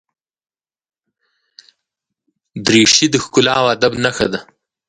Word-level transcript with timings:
دریشي 2.65 3.07
د 3.11 3.15
ښکلا 3.23 3.53
او 3.61 3.65
ادب 3.75 3.93
نښه 4.03 4.27
ده. 4.33 4.39